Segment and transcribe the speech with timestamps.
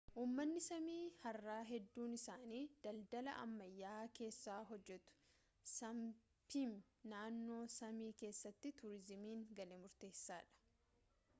[0.19, 5.17] uummanni saamii har'a hedduun isaanii dandala ammayyaa keessaa hojjetu
[5.73, 6.69] saapmi
[7.13, 10.91] naannoo saamii keessatti tuuriizimiin galii murteessaadha